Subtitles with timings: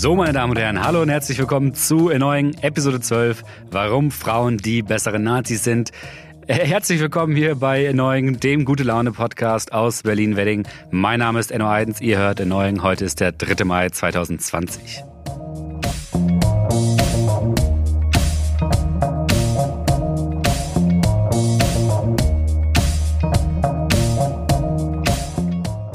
[0.00, 4.56] So, meine Damen und Herren, hallo und herzlich willkommen zu Erneuing Episode 12, warum Frauen
[4.56, 5.90] die besseren Nazis sind.
[6.46, 10.66] Äh, herzlich willkommen hier bei Erneuing, dem Gute Laune Podcast aus Berlin-Wedding.
[10.90, 13.66] Mein Name ist Enno Eidens, ihr hört Erneuing, heute ist der 3.
[13.66, 15.04] Mai 2020.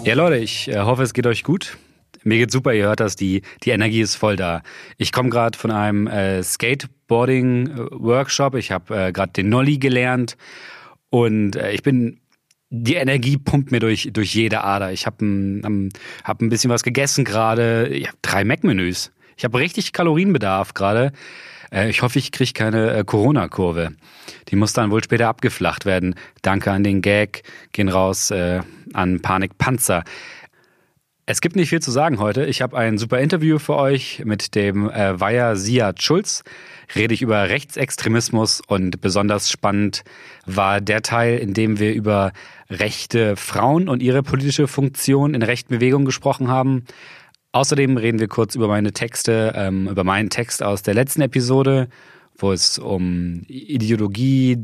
[0.03, 1.80] Ja, Leute, ich äh, hoffe, es geht euch gut.
[2.25, 4.63] Mir geht's super, ihr hört das, die, die Energie ist voll da.
[4.97, 8.55] Ich komme gerade von einem äh, Skateboarding-Workshop.
[8.55, 10.35] Ich habe äh, gerade den Nolli gelernt
[11.11, 12.20] und äh, ich bin
[12.71, 14.91] die Energie pumpt mir durch, durch jede Ader.
[14.91, 15.91] Ich habe ein,
[16.23, 17.89] hab ein bisschen was gegessen gerade.
[17.89, 19.12] Ich habe drei Mac-Menüs.
[19.37, 21.12] Ich habe richtig Kalorienbedarf gerade.
[21.71, 23.91] Äh, ich hoffe, ich kriege keine äh, Corona-Kurve.
[24.49, 26.15] Die muss dann wohl später abgeflacht werden.
[26.41, 27.43] Danke an den Gag.
[27.71, 28.62] Gehen raus äh,
[28.93, 30.03] an Panik Panzer.
[31.27, 32.45] Es gibt nicht viel zu sagen heute.
[32.45, 36.43] Ich habe ein super Interview für euch mit dem äh, Weiher Siad Schulz.
[36.95, 40.04] Rede ich über Rechtsextremismus und besonders spannend
[40.45, 42.32] war der Teil, in dem wir über
[42.70, 46.85] rechte Frauen und ihre politische Funktion in rechten Bewegungen gesprochen haben.
[47.54, 51.87] Außerdem reden wir kurz über meine Texte, ähm, über meinen Text aus der letzten Episode,
[52.37, 54.60] wo es um Ideologie,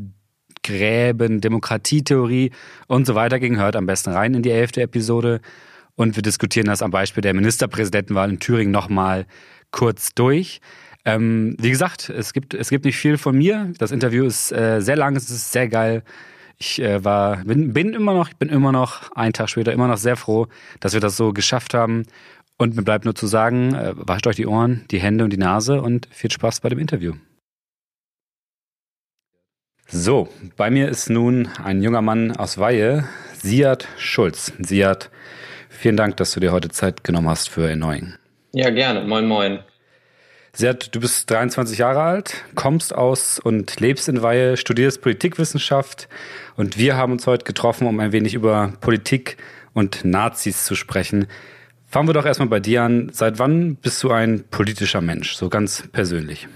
[0.62, 2.52] Gräben, Demokratietheorie
[2.86, 3.56] und so weiter ging.
[3.56, 5.40] Hört am besten rein in die elfte Episode.
[5.96, 9.26] Und wir diskutieren das am Beispiel der Ministerpräsidentenwahl in Thüringen nochmal
[9.70, 10.60] kurz durch.
[11.04, 13.72] Ähm, wie gesagt, es gibt, es gibt nicht viel von mir.
[13.78, 16.04] Das Interview ist äh, sehr lang, es ist sehr geil.
[16.58, 19.88] Ich äh, war, bin, bin immer noch, ich bin immer noch, einen Tag später, immer
[19.88, 20.46] noch sehr froh,
[20.78, 22.04] dass wir das so geschafft haben.
[22.56, 25.38] Und mir bleibt nur zu sagen, äh, wascht euch die Ohren, die Hände und die
[25.38, 27.14] Nase und viel Spaß bei dem Interview.
[29.88, 34.52] So, bei mir ist nun ein junger Mann aus Weihe, Siad Schulz.
[34.60, 35.10] Siad,
[35.82, 38.14] Vielen Dank, dass du dir heute Zeit genommen hast für Erneuing.
[38.52, 39.00] Ja, gerne.
[39.00, 39.58] Moin, moin.
[40.52, 46.08] Sert, du bist 23 Jahre alt, kommst aus und lebst in Weihe, studierst Politikwissenschaft
[46.54, 49.38] und wir haben uns heute getroffen, um ein wenig über Politik
[49.74, 51.26] und Nazis zu sprechen.
[51.88, 53.10] Fangen wir doch erstmal bei dir an.
[53.12, 56.46] Seit wann bist du ein politischer Mensch, so ganz persönlich?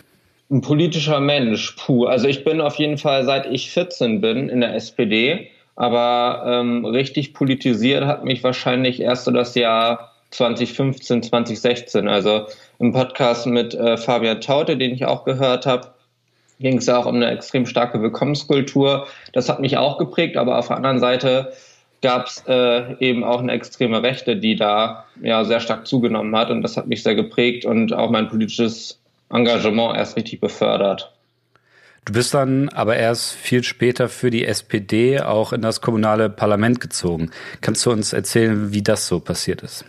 [0.53, 2.04] Ein politischer Mensch, puh.
[2.04, 5.50] Also ich bin auf jeden Fall, seit ich 14 bin, in der SPD.
[5.76, 12.09] Aber ähm, richtig politisiert hat mich wahrscheinlich erst so das Jahr 2015, 2016.
[12.09, 12.47] Also
[12.78, 15.92] im Podcast mit äh, Fabian Taute, den ich auch gehört habe,
[16.59, 19.06] ging es auch um eine extrem starke Willkommenskultur.
[19.32, 21.53] Das hat mich auch geprägt, aber auf der anderen Seite
[22.03, 26.50] gab es äh, eben auch eine extreme Rechte, die da ja sehr stark zugenommen hat
[26.50, 28.98] und das hat mich sehr geprägt und auch mein politisches
[29.31, 31.12] Engagement erst richtig befördert.
[32.06, 36.81] Du bist dann aber erst viel später für die SPD auch in das kommunale Parlament
[36.81, 37.33] gezogen.
[37.62, 39.84] Kannst du uns erzählen, wie das so passiert ist?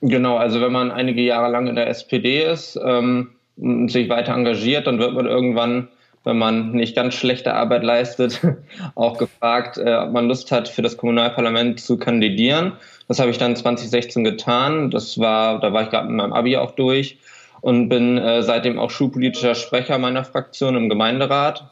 [0.00, 4.32] Genau, also wenn man einige Jahre lang in der SPD ist ähm, und sich weiter
[4.32, 5.88] engagiert, dann wird man irgendwann,
[6.22, 8.40] wenn man nicht ganz schlechte Arbeit leistet,
[8.94, 12.74] auch gefragt, äh, ob man Lust hat, für das Kommunalparlament zu kandidieren.
[13.08, 14.92] Das habe ich dann 2016 getan.
[14.92, 17.18] Das war, da war ich gerade mit meinem Abi auch durch
[17.62, 21.70] und bin äh, seitdem auch schulpolitischer Sprecher meiner Fraktion im Gemeinderat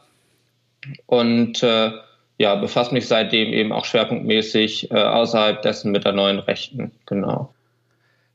[1.05, 1.91] und äh,
[2.39, 7.53] ja, befasse mich seitdem eben auch schwerpunktmäßig äh, außerhalb dessen mit der neuen Rechten, genau.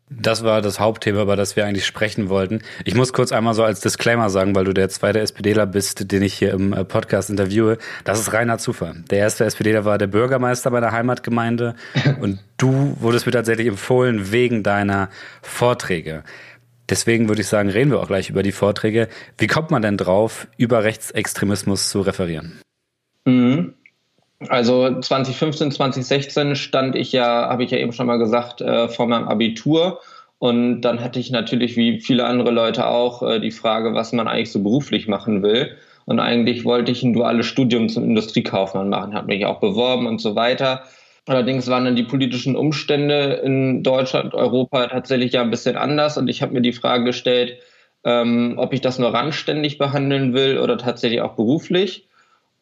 [0.08, 2.60] Das war das Hauptthema, über das wir eigentlich sprechen wollten.
[2.84, 6.22] Ich muss kurz einmal so als Disclaimer sagen, weil du der zweite SPDler bist, den
[6.22, 7.78] ich hier im äh, Podcast interviewe.
[8.04, 9.02] Das ist reiner Zufall.
[9.10, 11.74] Der erste SPDler war der Bürgermeister meiner Heimatgemeinde
[12.20, 15.08] und du wurdest mir tatsächlich empfohlen wegen deiner
[15.42, 16.22] Vorträge.
[16.88, 19.08] Deswegen würde ich sagen, reden wir auch gleich über die Vorträge.
[19.38, 22.60] Wie kommt man denn drauf, über Rechtsextremismus zu referieren?
[23.24, 23.74] Mhm.
[24.48, 29.06] Also 2015, 2016 stand ich ja, habe ich ja eben schon mal gesagt, äh, vor
[29.06, 30.00] meinem Abitur.
[30.38, 34.28] Und dann hatte ich natürlich, wie viele andere Leute auch, äh, die Frage, was man
[34.28, 35.76] eigentlich so beruflich machen will.
[36.04, 40.20] Und eigentlich wollte ich ein duales Studium zum Industriekaufmann machen, habe mich auch beworben und
[40.20, 40.84] so weiter.
[41.26, 46.16] Allerdings waren dann die politischen Umstände in Deutschland, Europa tatsächlich ja ein bisschen anders.
[46.16, 47.58] Und ich habe mir die Frage gestellt,
[48.04, 52.06] ähm, ob ich das nur randständig behandeln will oder tatsächlich auch beruflich.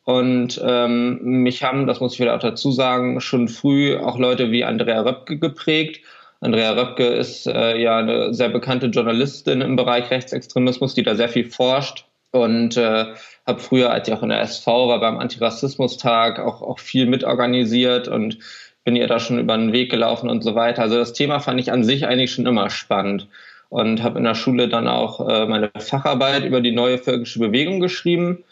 [0.04, 4.50] Und ähm, mich haben, das muss ich wieder auch dazu sagen, schon früh auch Leute
[4.50, 6.00] wie Andrea Röpke geprägt.
[6.40, 11.28] Andrea Röpke ist äh, ja eine sehr bekannte Journalistin im Bereich Rechtsextremismus, die da sehr
[11.28, 13.06] viel forscht und äh,
[13.46, 18.08] habe früher, als ich auch in der SV war, beim Antirassismustag auch, auch viel mitorganisiert
[18.08, 18.38] und
[18.82, 20.82] bin ihr da schon über den Weg gelaufen und so weiter.
[20.82, 23.28] Also das Thema fand ich an sich eigentlich schon immer spannend
[23.68, 27.78] und habe in der Schule dann auch äh, meine Facharbeit über die neue völkische Bewegung
[27.78, 28.42] geschrieben,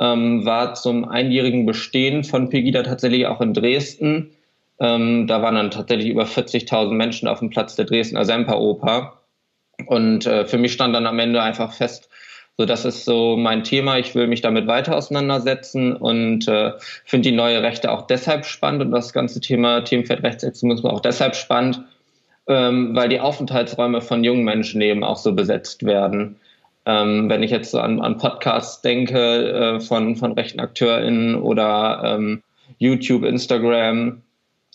[0.00, 4.30] ähm, war zum einjährigen Bestehen von Pegida tatsächlich auch in Dresden.
[4.80, 9.20] Ähm, da waren dann tatsächlich über 40.000 Menschen auf dem Platz der Dresdner Semperoper
[9.86, 12.08] Und äh, für mich stand dann am Ende einfach fest,
[12.58, 13.98] so, das ist so mein Thema.
[13.98, 16.72] Ich will mich damit weiter auseinandersetzen und äh,
[17.04, 21.36] finde die neue Rechte auch deshalb spannend und das ganze Thema Themenfeld Rechtsextremismus auch deshalb
[21.36, 21.82] spannend,
[22.46, 26.36] ähm, weil die Aufenthaltsräume von jungen Menschen eben auch so besetzt werden.
[26.86, 32.02] Ähm, wenn ich jetzt so an, an Podcasts denke äh, von, von rechten AkteurInnen oder
[32.04, 32.42] ähm,
[32.78, 34.22] YouTube, Instagram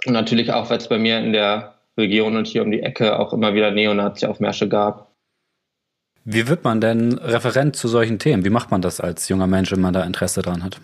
[0.06, 3.18] und natürlich auch, weil es bei mir in der Region und hier um die Ecke
[3.18, 5.11] auch immer wieder Neonazi-Aufmärsche gab.
[6.24, 8.46] Wie wird man denn Referent zu solchen Themen?
[8.46, 10.80] Wie macht man das als junger Mensch, wenn man da Interesse dran hat?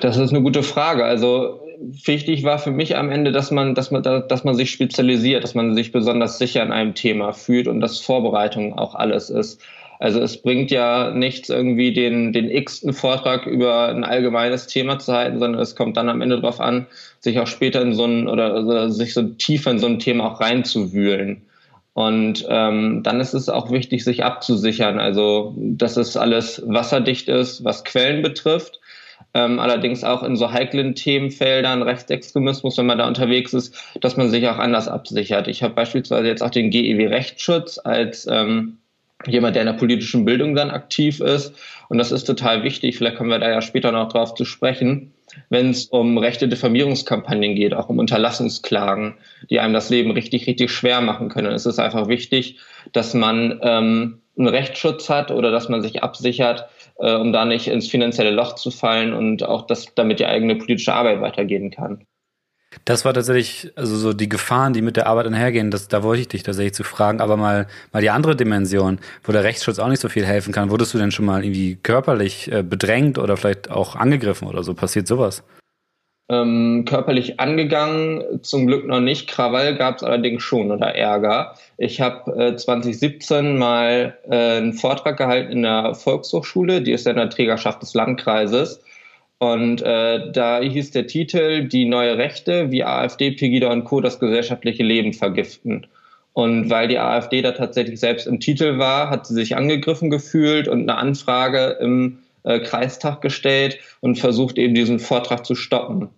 [0.00, 1.04] Das ist eine gute Frage.
[1.04, 5.44] Also wichtig war für mich am Ende, dass man, dass man, dass man sich spezialisiert,
[5.44, 9.60] dass man sich besonders sicher in einem Thema fühlt und dass Vorbereitung auch alles ist.
[10.00, 15.12] Also es bringt ja nichts, irgendwie den, den x-ten Vortrag über ein allgemeines Thema zu
[15.12, 16.86] halten, sondern es kommt dann am Ende darauf an,
[17.18, 20.30] sich auch später in so ein oder, oder sich so tiefer in so ein Thema
[20.30, 21.47] auch reinzuwühlen.
[21.98, 25.00] Und ähm, dann ist es auch wichtig, sich abzusichern.
[25.00, 28.78] Also, dass es alles wasserdicht ist, was Quellen betrifft.
[29.34, 34.30] Ähm, allerdings auch in so heiklen Themenfeldern, Rechtsextremismus, wenn man da unterwegs ist, dass man
[34.30, 35.48] sich auch anders absichert.
[35.48, 38.76] Ich habe beispielsweise jetzt auch den GEW Rechtsschutz als ähm,
[39.26, 41.52] jemand, der in der politischen Bildung dann aktiv ist.
[41.88, 42.96] Und das ist total wichtig.
[42.96, 45.12] Vielleicht kommen wir da ja später noch drauf zu sprechen
[45.48, 49.14] wenn es um rechte Diffamierungskampagnen geht, auch um Unterlassungsklagen,
[49.50, 51.52] die einem das Leben richtig, richtig schwer machen können.
[51.52, 52.58] Es ist einfach wichtig,
[52.92, 57.68] dass man ähm, einen Rechtsschutz hat oder dass man sich absichert, äh, um da nicht
[57.68, 62.06] ins finanzielle Loch zu fallen und auch, dass damit die eigene politische Arbeit weitergehen kann.
[62.84, 66.22] Das war tatsächlich, also so die Gefahren, die mit der Arbeit einhergehen, das, da wollte
[66.22, 69.88] ich dich tatsächlich zu fragen, aber mal, mal die andere Dimension, wo der Rechtsschutz auch
[69.88, 70.70] nicht so viel helfen kann.
[70.70, 74.74] Wurdest du denn schon mal irgendwie körperlich äh, bedrängt oder vielleicht auch angegriffen oder so?
[74.74, 75.42] Passiert sowas?
[76.30, 79.28] Ähm, körperlich angegangen, zum Glück noch nicht.
[79.28, 81.54] Krawall gab es allerdings schon oder Ärger.
[81.78, 87.12] Ich habe äh, 2017 mal äh, einen Vortrag gehalten in der Volkshochschule, die ist ja
[87.12, 88.82] in der Trägerschaft des Landkreises.
[89.38, 94.00] Und äh, da hieß der Titel Die neue Rechte, wie AfD, Pegida und Co.
[94.00, 95.86] das gesellschaftliche Leben vergiften.
[96.32, 100.68] Und weil die AfD da tatsächlich selbst im Titel war, hat sie sich angegriffen gefühlt
[100.68, 106.08] und eine Anfrage im äh, Kreistag gestellt und versucht eben diesen Vortrag zu stoppen.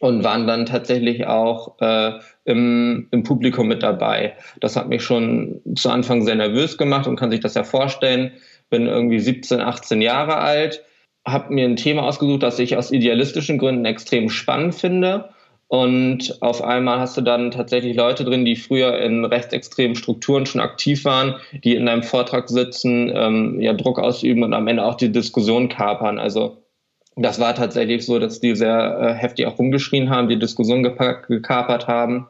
[0.00, 2.12] Und waren dann tatsächlich auch äh,
[2.46, 4.34] im, im Publikum mit dabei.
[4.60, 8.32] Das hat mich schon zu Anfang sehr nervös gemacht und kann sich das ja vorstellen.
[8.70, 10.82] Bin irgendwie 17, 18 Jahre alt
[11.26, 15.30] habe mir ein Thema ausgesucht, das ich aus idealistischen Gründen extrem spannend finde.
[15.68, 20.60] Und auf einmal hast du dann tatsächlich Leute drin, die früher in rechtsextremen Strukturen schon
[20.60, 24.96] aktiv waren, die in einem Vortrag sitzen, ähm, ja, Druck ausüben und am Ende auch
[24.96, 26.18] die Diskussion kapern.
[26.18, 26.64] Also
[27.14, 31.86] das war tatsächlich so, dass die sehr äh, heftig auch rumgeschrien haben, die Diskussion gekapert
[31.86, 32.26] haben.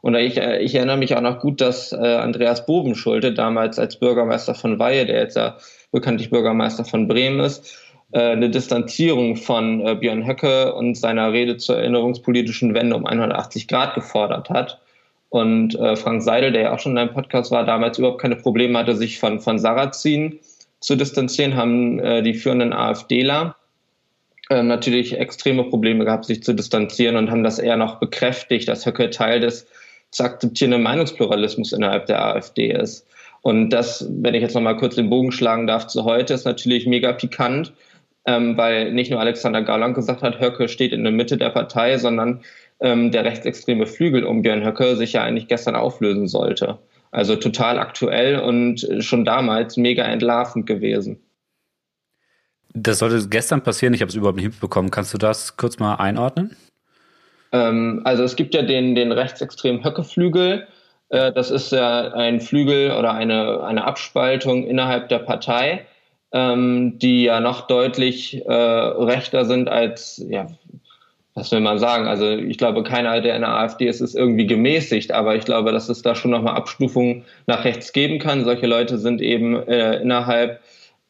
[0.00, 3.98] Und ich, äh, ich erinnere mich auch noch gut, dass äh, Andreas Bobenschulte, damals als
[3.98, 5.58] Bürgermeister von Weihe, der jetzt ja
[5.90, 7.78] bekanntlich Bürgermeister von Bremen ist,
[8.12, 13.94] eine Distanzierung von äh, Björn Höcke und seiner Rede zur erinnerungspolitischen Wende um 180 Grad
[13.94, 14.80] gefordert hat.
[15.30, 18.36] Und äh, Frank Seidel, der ja auch schon in deinem Podcast war, damals überhaupt keine
[18.36, 20.38] Probleme hatte, sich von, von Sarrazin
[20.80, 23.56] zu distanzieren, haben äh, die führenden AfDler
[24.48, 28.86] äh, natürlich extreme Probleme gehabt, sich zu distanzieren und haben das eher noch bekräftigt, dass
[28.86, 29.66] Höcke Teil des
[30.10, 33.06] zu akzeptierenden Meinungspluralismus innerhalb der AfD ist.
[33.42, 36.86] Und das, wenn ich jetzt nochmal kurz den Bogen schlagen darf zu heute, ist natürlich
[36.86, 37.72] mega pikant,
[38.28, 41.96] ähm, weil nicht nur Alexander Gauland gesagt hat, Höcke steht in der Mitte der Partei,
[41.96, 42.42] sondern
[42.78, 46.78] ähm, der rechtsextreme Flügel um Björn Höcke sich ja eigentlich gestern auflösen sollte.
[47.10, 51.18] Also total aktuell und schon damals mega entlarvend gewesen.
[52.74, 54.90] Das sollte gestern passieren, ich habe es überhaupt nicht mitbekommen.
[54.90, 56.54] Kannst du das kurz mal einordnen?
[57.52, 60.68] Ähm, also es gibt ja den, den rechtsextremen Höcke-Flügel.
[61.08, 65.86] Äh, das ist ja ein Flügel oder eine, eine Abspaltung innerhalb der Partei
[66.32, 70.48] ähm, die ja noch deutlich äh, rechter sind als, ja,
[71.34, 72.06] was will man sagen?
[72.06, 75.72] Also ich glaube, keiner, der in der AfD ist, ist irgendwie gemäßigt, aber ich glaube,
[75.72, 78.44] dass es da schon nochmal Abstufungen nach rechts geben kann.
[78.44, 80.60] Solche Leute sind eben äh, innerhalb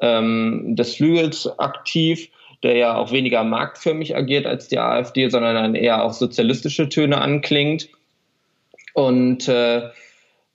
[0.00, 2.28] ähm, des Flügels aktiv,
[2.62, 7.20] der ja auch weniger marktförmig agiert als die AfD, sondern dann eher auch sozialistische Töne
[7.20, 7.88] anklingt.
[8.94, 9.88] Und äh,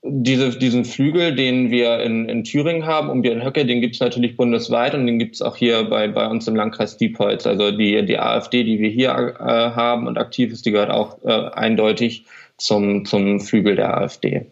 [0.06, 4.02] diese, diesen Flügel, den wir in, in Thüringen haben, um Björn Höcke, den gibt es
[4.02, 7.48] natürlich bundesweit und den gibt es auch hier bei, bei uns im Landkreis Diepholz.
[7.48, 11.24] Also die, die AfD, die wir hier äh, haben und aktiv ist, die gehört auch
[11.24, 12.26] äh, eindeutig
[12.58, 14.46] zum, zum Flügel der AfD.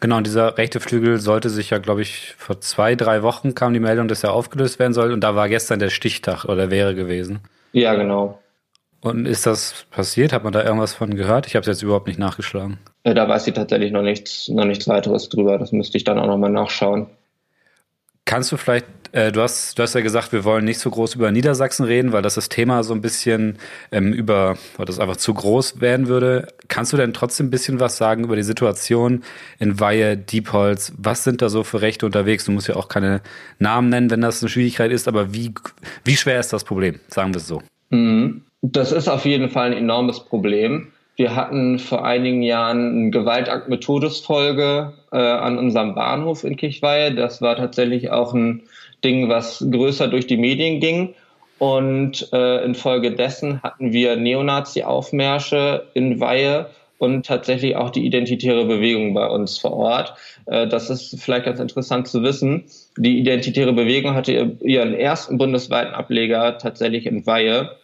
[0.00, 3.72] Genau, und dieser rechte Flügel sollte sich ja, glaube ich, vor zwei, drei Wochen kam
[3.72, 6.96] die Meldung, dass er aufgelöst werden soll und da war gestern der Stichtag oder wäre
[6.96, 7.38] gewesen.
[7.72, 8.40] Ja, genau.
[9.00, 10.32] Und ist das passiert?
[10.32, 11.46] Hat man da irgendwas von gehört?
[11.46, 12.78] Ich habe es jetzt überhaupt nicht nachgeschlagen.
[13.04, 15.58] Äh, da weiß ich tatsächlich noch nichts, noch nichts weiteres drüber.
[15.58, 17.06] Das müsste ich dann auch nochmal nachschauen.
[18.24, 21.16] Kannst du vielleicht, äh, du, hast, du hast ja gesagt, wir wollen nicht so groß
[21.16, 23.58] über Niedersachsen reden, weil das das Thema so ein bisschen
[23.90, 26.46] ähm, über, weil das einfach zu groß werden würde.
[26.68, 29.24] Kannst du denn trotzdem ein bisschen was sagen über die Situation
[29.58, 30.92] in Weihe, Diepholz?
[30.96, 32.44] Was sind da so für Rechte unterwegs?
[32.44, 33.22] Du musst ja auch keine
[33.58, 35.52] Namen nennen, wenn das eine Schwierigkeit ist, aber wie,
[36.04, 37.00] wie schwer ist das Problem?
[37.08, 37.60] Sagen wir es so.
[37.90, 38.42] Mhm.
[38.62, 40.92] Das ist auf jeden Fall ein enormes Problem.
[41.16, 47.14] Wir hatten vor einigen Jahren einen Gewaltakt mit Todesfolge äh, an unserem Bahnhof in Kirchweihe.
[47.14, 48.62] Das war tatsächlich auch ein
[49.04, 51.14] Ding, was größer durch die Medien ging.
[51.58, 56.66] Und äh, infolgedessen hatten wir Neonazi-Aufmärsche in Weihe
[56.98, 60.14] und tatsächlich auch die identitäre Bewegung bei uns vor Ort.
[60.46, 62.64] Äh, das ist vielleicht ganz interessant zu wissen.
[62.96, 67.76] Die identitäre Bewegung hatte ihren ersten bundesweiten Ableger tatsächlich in Weihe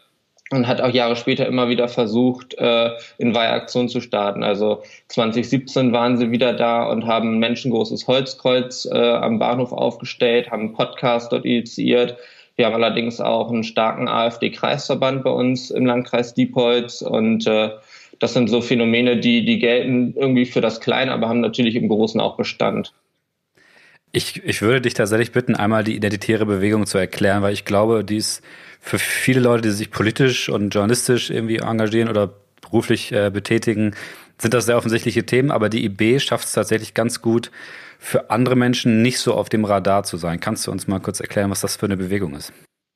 [0.51, 4.43] und hat auch Jahre später immer wieder versucht, äh, in Weihaktion zu starten.
[4.43, 10.51] Also 2017 waren sie wieder da und haben ein menschengroßes Holzkreuz äh, am Bahnhof aufgestellt,
[10.51, 12.17] haben einen Podcast dort initiiert.
[12.57, 17.71] Wir haben allerdings auch einen starken AfD-Kreisverband bei uns im Landkreis Diepholz und äh,
[18.19, 21.89] das sind so Phänomene, die, die gelten irgendwie für das Kleine, aber haben natürlich im
[21.89, 22.93] Großen auch Bestand.
[24.11, 28.03] Ich, ich würde dich tatsächlich bitten, einmal die identitäre Bewegung zu erklären, weil ich glaube,
[28.05, 28.43] die ist
[28.81, 32.31] für viele Leute, die sich politisch und journalistisch irgendwie engagieren oder
[32.61, 33.95] beruflich äh, betätigen,
[34.41, 37.51] sind das sehr offensichtliche Themen, aber die IB schafft es tatsächlich ganz gut,
[37.99, 40.39] für andere Menschen nicht so auf dem Radar zu sein.
[40.39, 42.53] Kannst du uns mal kurz erklären, was das für eine Bewegung ist?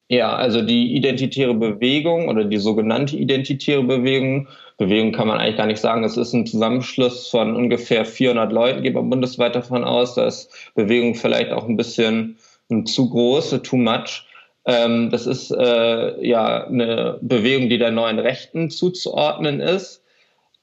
[0.09, 4.47] Ja, also die identitäre Bewegung oder die sogenannte identitäre Bewegung,
[4.77, 8.83] Bewegung kann man eigentlich gar nicht sagen, es ist ein Zusammenschluss von ungefähr 400 Leuten,
[8.83, 12.37] geht man bundesweit davon aus, da ist Bewegung vielleicht auch ein bisschen
[12.85, 14.27] zu groß, too much.
[14.65, 20.03] Ähm, das ist äh, ja eine Bewegung, die der neuen Rechten zuzuordnen ist.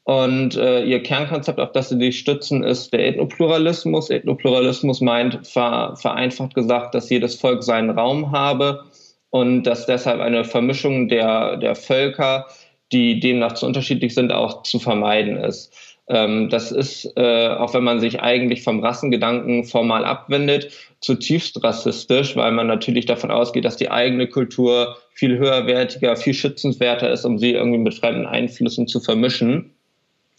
[0.03, 4.09] Und äh, ihr Kernkonzept, auf das sie sich stützen, ist der Ethnopluralismus.
[4.09, 8.85] Ethnopluralismus meint ver vereinfacht gesagt, dass jedes Volk seinen Raum habe
[9.29, 12.47] und dass deshalb eine Vermischung der, der Völker,
[12.91, 15.88] die demnach zu unterschiedlich sind, auch zu vermeiden ist.
[16.09, 22.35] Ähm, das ist, äh, auch wenn man sich eigentlich vom Rassengedanken formal abwendet, zutiefst rassistisch,
[22.35, 27.37] weil man natürlich davon ausgeht, dass die eigene Kultur viel höherwertiger, viel schützenswerter ist, um
[27.37, 29.71] sie irgendwie mit fremden Einflüssen zu vermischen.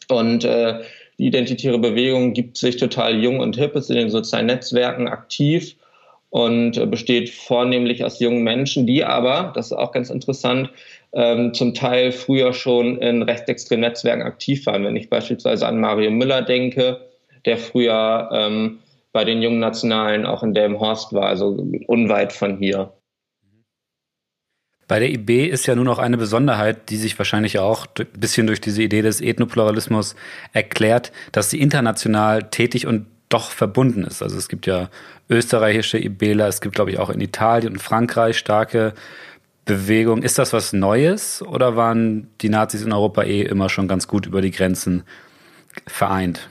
[0.09, 0.81] Und äh,
[1.19, 5.77] die identitäre Bewegung gibt sich total jung und hip, ist in den sozialen Netzwerken aktiv
[6.31, 10.71] und äh, besteht vornehmlich aus jungen Menschen, die aber, das ist auch ganz interessant,
[11.13, 14.85] ähm, zum Teil früher schon in rechtsextremen Netzwerken aktiv waren.
[14.85, 17.01] Wenn ich beispielsweise an Mario Müller denke,
[17.45, 18.79] der früher ähm,
[19.13, 21.49] bei den jungen Nationalen auch in Delmenhorst war, also
[21.87, 22.93] unweit von hier.
[24.87, 28.49] Bei der IB ist ja nur noch eine Besonderheit, die sich wahrscheinlich auch ein bisschen
[28.49, 30.17] durch diese Idee des Ethnopluralismus
[30.53, 34.21] erklärt, dass sie international tätig und doch verbunden ist.
[34.21, 34.91] Also es gibt ja
[35.29, 38.95] österreichische IBler, es gibt, glaube ich, auch in Italien und Frankreich starke
[39.71, 40.23] Bewegung.
[40.23, 44.27] Ist das was Neues oder waren die Nazis in Europa eh immer schon ganz gut
[44.27, 45.05] über die Grenzen
[45.87, 46.49] vereint?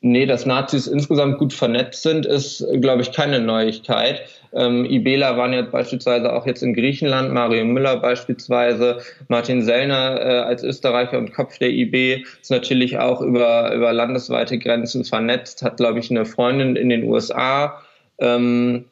[0.00, 4.22] Nee, dass Nazis insgesamt gut vernetzt sind, ist, glaube ich, keine Neuigkeit.
[4.54, 10.38] Ähm, Ibela waren jetzt beispielsweise auch jetzt in Griechenland, Mario Müller beispielsweise, Martin Sellner äh,
[10.40, 15.78] als Österreicher und Kopf der IB ist natürlich auch über, über landesweite Grenzen vernetzt, hat,
[15.78, 17.82] glaube ich, eine Freundin in den USA.
[18.18, 18.84] Ähm,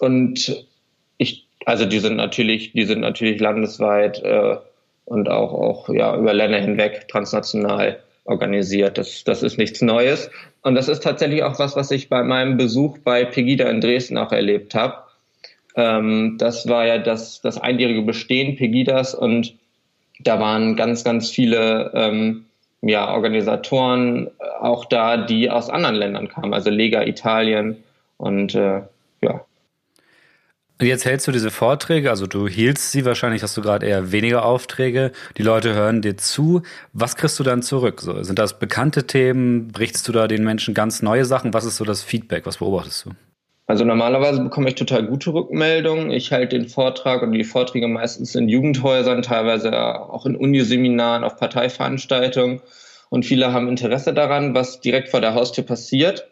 [0.00, 0.66] und
[1.66, 4.56] also die sind natürlich, die sind natürlich landesweit äh,
[5.04, 8.98] und auch, auch ja, über Länder hinweg transnational organisiert.
[8.98, 10.30] Das, das ist nichts Neues.
[10.62, 14.16] Und das ist tatsächlich auch was, was ich bei meinem Besuch bei Pegida in Dresden
[14.16, 14.94] auch erlebt habe.
[15.74, 19.54] Ähm, das war ja das, das einjährige Bestehen Pegidas und
[20.20, 22.46] da waren ganz, ganz viele ähm,
[22.80, 24.30] ja, Organisatoren
[24.60, 27.82] auch da, die aus anderen Ländern kamen, also Lega Italien
[28.18, 28.82] und äh,
[30.80, 34.12] ja, Jetzt hältst du diese Vorträge, also du hielst sie wahrscheinlich, hast du gerade eher
[34.12, 35.12] weniger Aufträge.
[35.38, 36.62] Die Leute hören dir zu.
[36.92, 38.00] Was kriegst du dann zurück?
[38.00, 39.68] So, sind das bekannte Themen?
[39.68, 41.54] Berichtest du da den Menschen ganz neue Sachen?
[41.54, 42.44] Was ist so das Feedback?
[42.46, 43.10] Was beobachtest du?
[43.68, 46.10] Also normalerweise bekomme ich total gute Rückmeldungen.
[46.10, 51.36] Ich halte den Vortrag und die Vorträge meistens in Jugendhäusern, teilweise auch in Uniseminaren, auf
[51.36, 52.60] Parteiveranstaltungen.
[53.08, 56.28] Und viele haben Interesse daran, was direkt vor der Haustür passiert.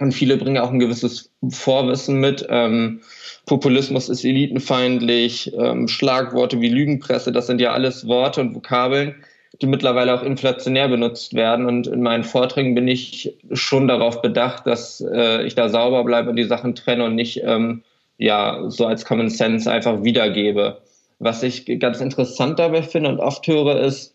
[0.00, 2.46] Und viele bringen auch ein gewisses Vorwissen mit.
[2.48, 3.00] Ähm,
[3.46, 9.14] Populismus ist elitenfeindlich, ähm, Schlagworte wie Lügenpresse, das sind ja alles Worte und Vokabeln,
[9.60, 11.66] die mittlerweile auch inflationär benutzt werden.
[11.66, 16.30] Und in meinen Vorträgen bin ich schon darauf bedacht, dass äh, ich da sauber bleibe
[16.30, 17.82] und die Sachen trenne und nicht ähm,
[18.16, 20.80] ja so als Common Sense einfach wiedergebe.
[21.18, 24.14] was ich ganz interessant dabei finde und oft höre, ist,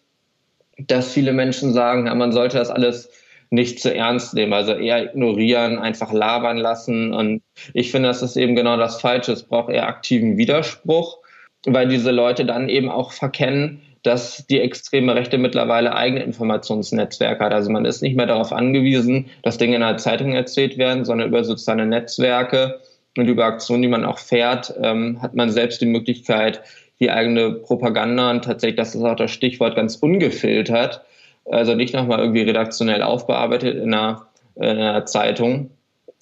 [0.78, 3.10] dass viele Menschen sagen, ja, man sollte das alles
[3.56, 7.14] nicht zu ernst nehmen, also eher ignorieren, einfach labern lassen.
[7.14, 7.42] Und
[7.74, 9.32] ich finde, das ist eben genau das Falsche.
[9.32, 11.18] Es braucht eher aktiven Widerspruch,
[11.66, 17.54] weil diese Leute dann eben auch verkennen, dass die extreme Rechte mittlerweile eigene Informationsnetzwerke hat.
[17.54, 21.30] Also man ist nicht mehr darauf angewiesen, dass Dinge in einer Zeitung erzählt werden, sondern
[21.30, 22.82] über soziale Netzwerke
[23.18, 26.62] und über Aktionen, die man auch fährt, ähm, hat man selbst die Möglichkeit,
[27.00, 31.02] die eigene Propaganda und tatsächlich, das ist auch das Stichwort, ganz ungefiltert,
[31.46, 35.72] also nicht nochmal irgendwie redaktionell aufbearbeitet in einer, in einer Zeitung,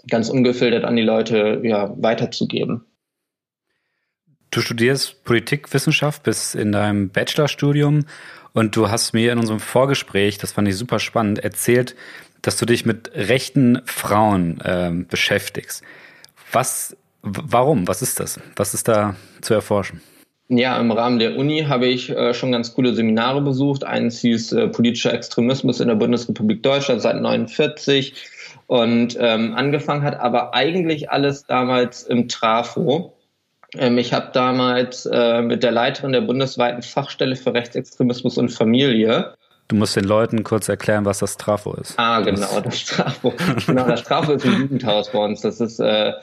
[0.09, 2.85] ganz ungefiltert an die Leute ja, weiterzugeben.
[4.51, 8.05] Du studierst Politikwissenschaft bis in deinem Bachelorstudium
[8.53, 11.95] und du hast mir in unserem Vorgespräch, das fand ich super spannend, erzählt,
[12.43, 15.81] dass du dich mit rechten Frauen äh, beschäftigst.
[16.51, 17.87] Was, warum?
[17.87, 18.39] Was ist das?
[18.55, 20.01] Was ist da zu erforschen?
[20.49, 23.83] Ja, im Rahmen der Uni habe ich äh, schon ganz coole Seminare besucht.
[23.83, 28.13] Eins hieß äh, politischer Extremismus in der Bundesrepublik Deutschland seit 49
[28.67, 33.13] und ähm, angefangen hat aber eigentlich alles damals im Trafo.
[33.77, 39.33] Ähm, ich habe damals äh, mit der Leiterin der bundesweiten Fachstelle für Rechtsextremismus und Familie
[39.69, 41.97] Du musst den Leuten kurz erklären, was das Trafo ist.
[41.97, 43.33] Ah, genau, das Trafo.
[43.65, 45.41] genau, das Trafo ist ein Jugendhaus bei uns.
[45.41, 46.13] Das ist äh,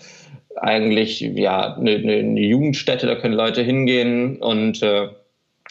[0.56, 5.08] eigentlich ja eine, eine, Jugendstätte, da können Leute hingehen und äh,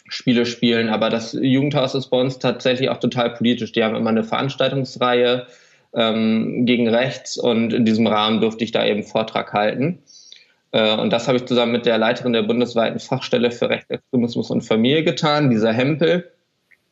[0.07, 0.89] Spiele spielen.
[0.89, 3.71] Aber das Jugendhaus ist bei uns tatsächlich auch total politisch.
[3.71, 5.45] Die haben immer eine Veranstaltungsreihe
[5.93, 9.99] ähm, gegen rechts und in diesem Rahmen durfte ich da eben Vortrag halten.
[10.71, 14.61] Äh, und das habe ich zusammen mit der Leiterin der bundesweiten Fachstelle für Rechtsextremismus und
[14.61, 16.31] Familie getan, Lisa Hempel.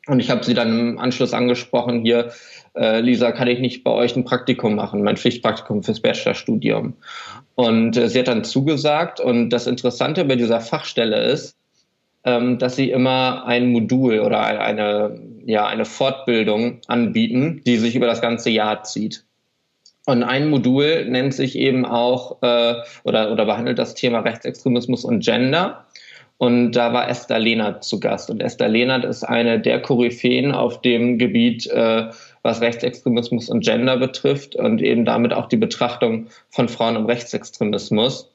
[0.07, 2.31] Und ich habe sie dann im Anschluss angesprochen, hier,
[2.77, 6.93] äh, Lisa, kann ich nicht bei euch ein Praktikum machen, mein Pflichtpraktikum fürs Bachelorstudium.
[7.55, 9.19] Und äh, sie hat dann zugesagt.
[9.19, 11.55] Und das Interessante bei dieser Fachstelle ist,
[12.23, 18.05] ähm, dass sie immer ein Modul oder eine, ja, eine Fortbildung anbieten, die sich über
[18.05, 19.23] das ganze Jahr zieht.
[20.05, 25.23] Und ein Modul nennt sich eben auch äh, oder, oder behandelt das Thema Rechtsextremismus und
[25.23, 25.85] Gender.
[26.39, 28.29] Und da war Esther Lehnert zu Gast.
[28.29, 32.09] Und Esther Lehnert ist eine der Koryphäen auf dem Gebiet äh,
[32.43, 38.31] was Rechtsextremismus und Gender betrifft und eben damit auch die Betrachtung von Frauen im Rechtsextremismus.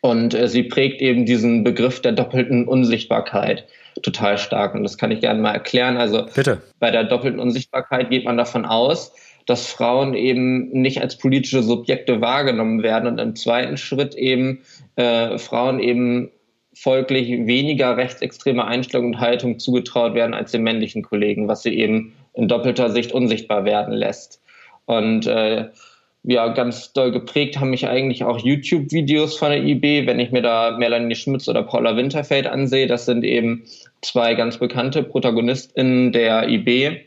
[0.00, 3.66] Und äh, sie prägt eben diesen Begriff der doppelten Unsichtbarkeit
[4.02, 4.74] total stark.
[4.74, 5.96] Und das kann ich gerne mal erklären.
[5.96, 6.60] Also Bitte.
[6.80, 9.12] bei der doppelten Unsichtbarkeit geht man davon aus,
[9.46, 14.62] dass Frauen eben nicht als politische Subjekte wahrgenommen werden und im zweiten Schritt eben
[14.96, 16.30] äh, Frauen eben
[16.74, 22.12] folglich weniger rechtsextreme Einstellung und Haltung zugetraut werden als den männlichen Kollegen, was sie eben
[22.34, 24.40] in doppelter Sicht unsichtbar werden lässt.
[24.86, 25.68] Und äh,
[26.24, 30.42] ja, ganz doll geprägt haben mich eigentlich auch YouTube-Videos von der IB, wenn ich mir
[30.42, 32.86] da Melanie Schmitz oder Paula Winterfeld ansehe.
[32.86, 33.64] Das sind eben
[34.02, 37.00] zwei ganz bekannte ProtagonistInnen der IB,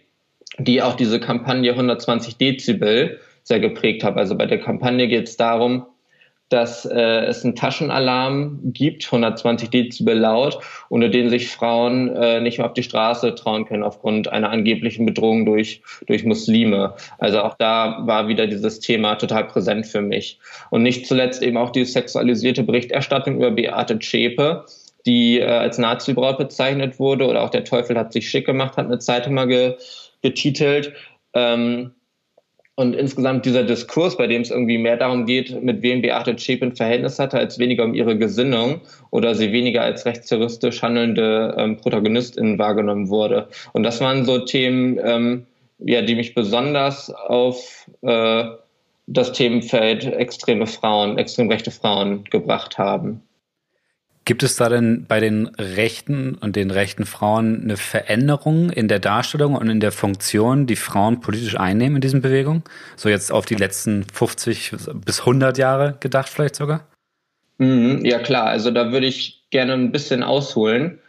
[0.60, 4.18] die auch diese Kampagne 120 Dezibel sehr geprägt haben.
[4.18, 5.86] Also bei der Kampagne geht es darum,
[6.50, 12.60] dass äh, es einen Taschenalarm gibt, 120 Dezibel laut, unter den sich Frauen äh, nicht
[12.60, 16.94] mehr auf die Straße trauen können aufgrund einer angeblichen Bedrohung durch, durch Muslime.
[17.18, 20.40] Also auch da war wieder dieses Thema total präsent für mich.
[20.70, 24.66] Und nicht zuletzt eben auch die sexualisierte Berichterstattung über Beate Zschäpe,
[25.08, 28.86] die äh, als Nazi-Braut bezeichnet wurde, oder auch der Teufel hat sich schick gemacht, hat
[28.86, 29.76] eine Zeitung mal ge
[30.22, 30.94] getitelt.
[31.34, 31.95] Ähm,
[32.76, 36.72] und insgesamt dieser Diskurs, bei dem es irgendwie mehr darum geht, mit wem Beate Zschäpe
[36.76, 42.60] Verhältnis hatte, als weniger um ihre Gesinnung oder sie weniger als rechtsterroristisch handelnde ähm, Protagonistin
[42.60, 43.48] wahrgenommen wurde.
[43.72, 45.46] Und das waren so Themen, ähm,
[45.80, 48.44] ja, die mich besonders auf äh,
[49.08, 53.22] das Themenfeld extreme Frauen, extrem rechte Frauen gebracht haben.
[54.26, 58.98] Gibt es da denn bei den Rechten und den rechten Frauen eine Veränderung in der
[58.98, 62.64] Darstellung und in der Funktion, die Frauen politisch einnehmen in diesen Bewegungen?
[62.96, 64.72] So jetzt auf die letzten 50
[65.06, 66.88] bis 100 Jahre gedacht vielleicht sogar?
[67.60, 71.00] Mhm, ja klar, also da würde ich gerne ein bisschen ausholen.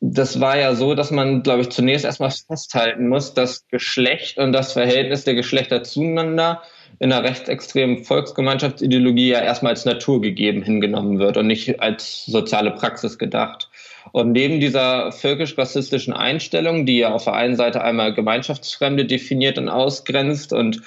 [0.00, 4.52] Das war ja so, dass man, glaube ich, zunächst erstmal festhalten muss, dass Geschlecht und
[4.52, 6.62] das Verhältnis der Geschlechter zueinander
[6.98, 13.18] in einer rechtsextremen Volksgemeinschaftsideologie ja erstmal als naturgegeben hingenommen wird und nicht als soziale Praxis
[13.18, 13.70] gedacht.
[14.12, 19.68] Und neben dieser völkisch-rassistischen Einstellung, die ja auf der einen Seite einmal Gemeinschaftsfremde definiert und
[19.68, 20.82] ausgrenzt und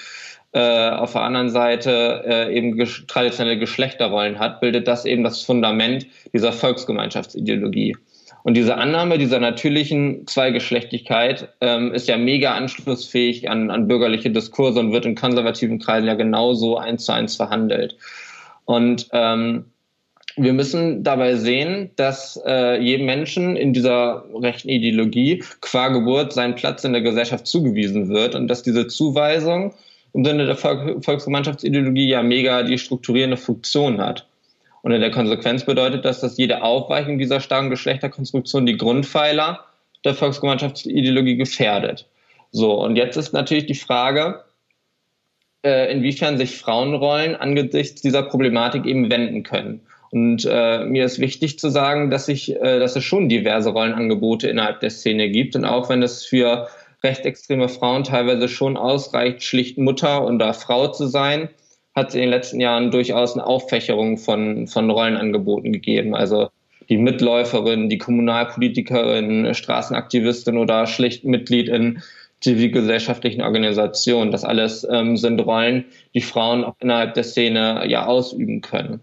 [0.52, 5.42] äh, auf der anderen Seite äh, eben ges traditionelle Geschlechterrollen hat, bildet das eben das
[5.42, 7.96] Fundament dieser Volksgemeinschaftsideologie.
[8.44, 14.80] Und diese Annahme dieser natürlichen Zweigeschlechtigkeit ähm, ist ja mega anschlussfähig an, an bürgerliche Diskurse
[14.80, 17.96] und wird in konservativen Kreisen ja genauso eins zu eins verhandelt.
[18.66, 19.64] Und ähm,
[20.36, 26.54] wir müssen dabei sehen, dass äh, jedem Menschen in dieser rechten Ideologie qua Geburt sein
[26.54, 29.72] Platz in der Gesellschaft zugewiesen wird und dass diese Zuweisung
[30.12, 34.26] im Sinne der Volk Volksgemeinschaftsideologie ja mega die strukturierende Funktion hat.
[34.84, 39.64] Und in der Konsequenz bedeutet das, dass jede Aufweichung dieser starken Geschlechterkonstruktion die Grundpfeiler
[40.04, 42.06] der Volksgemeinschaftsideologie gefährdet.
[42.52, 44.44] So, und jetzt ist natürlich die Frage,
[45.64, 49.80] äh, inwiefern sich Frauenrollen angesichts dieser Problematik eben wenden können.
[50.10, 54.48] Und äh, mir ist wichtig zu sagen, dass, ich, äh, dass es schon diverse Rollenangebote
[54.48, 55.56] innerhalb der Szene gibt.
[55.56, 56.68] Und auch wenn es für
[57.02, 61.48] rechtsextreme Frauen teilweise schon ausreicht, schlicht Mutter oder Frau zu sein,
[61.94, 66.14] hat es in den letzten Jahren durchaus eine Auffächerung von, von Rollenangeboten gegeben.
[66.14, 66.48] Also
[66.88, 72.02] die Mitläuferin, die Kommunalpolitikerin, Straßenaktivistin oder schlicht Mitglied in
[72.40, 74.30] zivilgesellschaftlichen Organisationen.
[74.30, 79.00] Das alles ähm, sind Rollen, die Frauen auch innerhalb der Szene ja ausüben können.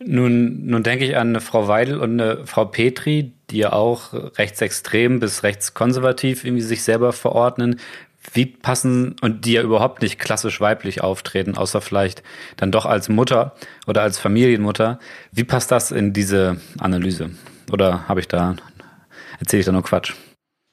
[0.00, 4.12] Nun, nun denke ich an eine Frau Weidel und eine Frau Petri, die ja auch
[4.38, 7.80] rechtsextrem bis rechtskonservativ irgendwie sich selber verordnen.
[8.32, 12.22] Wie passen und die ja überhaupt nicht klassisch weiblich auftreten, außer vielleicht
[12.56, 13.54] dann doch als Mutter
[13.86, 14.98] oder als Familienmutter.
[15.32, 17.30] Wie passt das in diese Analyse?
[17.72, 18.56] Oder habe ich da,
[19.40, 20.14] erzähle ich da nur Quatsch?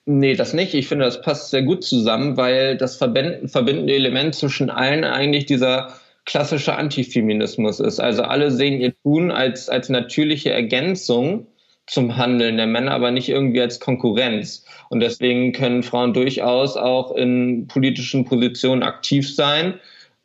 [0.05, 0.73] Nee, das nicht.
[0.73, 5.93] Ich finde, das passt sehr gut zusammen, weil das verbindende Element zwischen allen eigentlich dieser
[6.25, 7.99] klassischer Antifeminismus ist.
[7.99, 11.47] Also alle sehen ihr Tun als, als natürliche Ergänzung
[11.87, 14.65] zum Handeln der Männer, aber nicht irgendwie als Konkurrenz.
[14.89, 19.75] Und deswegen können Frauen durchaus auch in politischen Positionen aktiv sein,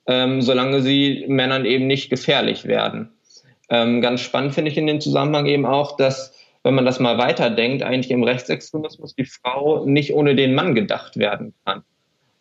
[0.07, 3.11] ähm, solange sie Männern eben nicht gefährlich werden.
[3.69, 7.19] Ähm, ganz spannend finde ich in dem Zusammenhang eben auch, dass, wenn man das mal
[7.19, 11.83] weiterdenkt, eigentlich im Rechtsextremismus die Frau nicht ohne den Mann gedacht werden kann.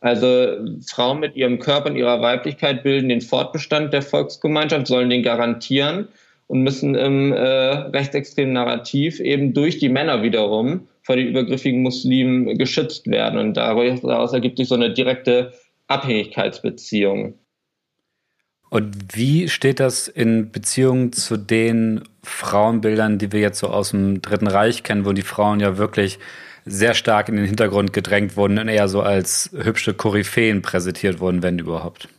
[0.01, 0.55] Also
[0.89, 6.07] Frauen mit ihrem Körper und ihrer Weiblichkeit bilden den Fortbestand der Volksgemeinschaft, sollen den garantieren
[6.49, 12.57] und müssen im äh, rechtsextremen Narrativ eben durch die Männer wiederum vor den übergriffigen Muslimen
[12.57, 13.39] geschützt werden.
[13.39, 15.53] Und daraus ergibt sich so eine direkte
[15.87, 17.35] Abhängigkeitsbeziehung.
[18.71, 24.23] Und wie steht das in Beziehung zu den Frauenbildern, die wir jetzt so aus dem
[24.23, 26.17] Dritten Reich kennen, wo die Frauen ja wirklich
[26.65, 31.43] sehr stark in den Hintergrund gedrängt wurden und eher so als hübsche Koryphäen präsentiert wurden,
[31.43, 32.09] wenn überhaupt.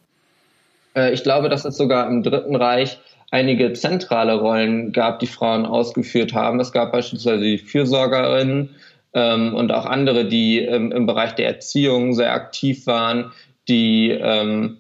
[0.94, 5.66] Äh, ich glaube, dass es sogar im Dritten Reich einige zentrale Rollen gab, die Frauen
[5.66, 6.60] ausgeführt haben.
[6.60, 8.70] Es gab beispielsweise die Fürsorgerinnen
[9.14, 13.32] ähm, und auch andere, die ähm, im Bereich der Erziehung sehr aktiv waren,
[13.68, 14.78] die ähm,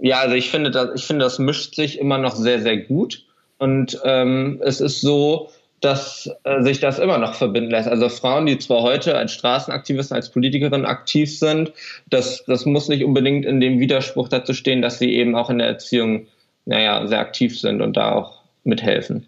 [0.00, 3.24] ja, also ich finde, das, ich finde, das mischt sich immer noch sehr, sehr gut.
[3.58, 7.88] Und ähm, es ist so, dass äh, sich das immer noch verbinden lässt.
[7.88, 11.72] Also Frauen, die zwar heute als Straßenaktivisten, als Politikerin aktiv sind,
[12.08, 15.58] das, das muss nicht unbedingt in dem Widerspruch dazu stehen, dass sie eben auch in
[15.58, 16.26] der Erziehung,
[16.70, 19.26] naja, sehr aktiv sind und da auch mithelfen.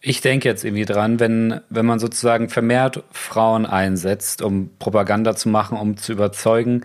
[0.00, 5.48] Ich denke jetzt irgendwie dran, wenn, wenn man sozusagen vermehrt Frauen einsetzt, um Propaganda zu
[5.48, 6.82] machen, um zu überzeugen,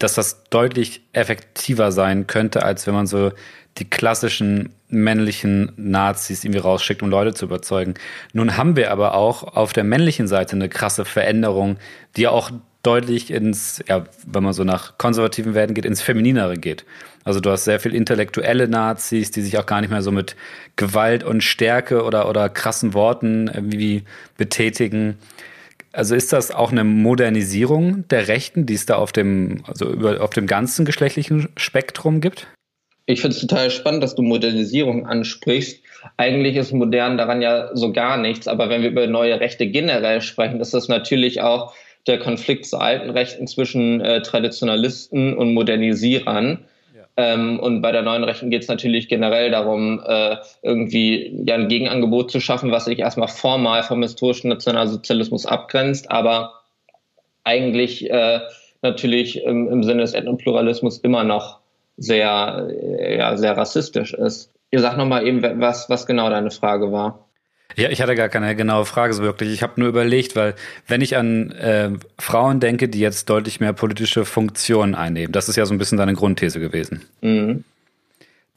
[0.00, 3.30] dass das deutlich effektiver sein könnte, als wenn man so
[3.76, 7.94] die klassischen männlichen Nazis irgendwie rausschickt, um Leute zu überzeugen.
[8.32, 11.76] Nun haben wir aber auch auf der männlichen Seite eine krasse Veränderung,
[12.16, 12.50] die auch
[12.82, 16.84] deutlich ins, ja, wenn man so nach konservativen Werten geht, ins Femininere geht.
[17.28, 20.34] Also du hast sehr viel intellektuelle Nazis, die sich auch gar nicht mehr so mit
[20.76, 24.04] Gewalt und Stärke oder, oder krassen Worten irgendwie
[24.38, 25.18] betätigen.
[25.92, 30.22] Also ist das auch eine Modernisierung der Rechten, die es da auf dem, also über,
[30.22, 32.46] auf dem ganzen geschlechtlichen Spektrum gibt?
[33.04, 35.82] Ich finde es total spannend, dass du Modernisierung ansprichst.
[36.16, 40.22] Eigentlich ist modern daran ja so gar nichts, aber wenn wir über neue Rechte generell
[40.22, 41.74] sprechen, ist das natürlich auch
[42.06, 46.64] der Konflikt zu alten Rechten zwischen äh, Traditionalisten und Modernisierern.
[47.18, 51.66] Ähm, und bei der neuen Rechten geht es natürlich generell darum, äh, irgendwie ja, ein
[51.66, 56.52] Gegenangebot zu schaffen, was sich erstmal formal vom historischen Nationalsozialismus abgrenzt, aber
[57.42, 58.38] eigentlich äh,
[58.82, 61.58] natürlich im, im Sinne des Ethnopluralismus immer noch
[61.96, 62.70] sehr,
[63.18, 64.52] ja, sehr rassistisch ist.
[64.70, 67.27] Ihr sagt nochmal eben, was, was genau deine Frage war.
[67.76, 69.52] Ja, ich hatte gar keine genaue Frage so wirklich.
[69.52, 70.54] Ich habe nur überlegt, weil
[70.86, 75.56] wenn ich an äh, Frauen denke, die jetzt deutlich mehr politische Funktionen einnehmen, das ist
[75.56, 77.02] ja so ein bisschen deine Grundthese gewesen.
[77.20, 77.64] Mhm.